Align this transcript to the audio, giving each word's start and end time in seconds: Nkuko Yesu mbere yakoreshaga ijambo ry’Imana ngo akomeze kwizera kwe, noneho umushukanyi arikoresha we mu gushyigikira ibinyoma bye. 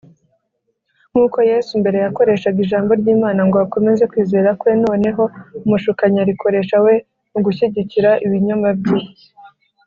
Nkuko 1.11 1.37
Yesu 1.51 1.71
mbere 1.81 1.97
yakoreshaga 2.05 2.57
ijambo 2.65 2.91
ry’Imana 3.01 3.41
ngo 3.47 3.57
akomeze 3.65 4.03
kwizera 4.11 4.49
kwe, 4.59 4.71
noneho 4.85 5.23
umushukanyi 5.65 6.17
arikoresha 6.21 6.75
we 6.85 6.93
mu 7.31 7.39
gushyigikira 7.45 8.09
ibinyoma 8.25 8.69
bye. 8.79 8.99